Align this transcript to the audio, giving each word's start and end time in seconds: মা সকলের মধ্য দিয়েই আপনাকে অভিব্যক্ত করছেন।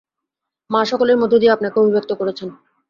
মা 0.69 0.81
সকলের 0.85 1.17
মধ্য 1.17 1.33
দিয়েই 1.37 1.55
আপনাকে 1.55 1.77
অভিব্যক্ত 1.79 2.11
করছেন। 2.19 2.49